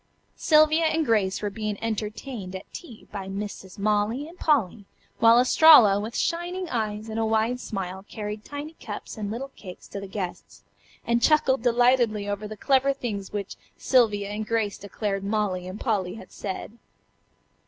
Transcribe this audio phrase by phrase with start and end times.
[0.35, 4.85] Sylvia and Grace were being entertained at tea by Misses Molly and Polly,
[5.19, 9.87] while Estralla with shining eyes and a wide smile carried tiny cups and little cakes
[9.89, 10.63] to the guests,
[11.05, 16.15] and chuckled delightedly over the clever things which Sylvia and Grace declared Molly and Polly
[16.15, 16.79] had said.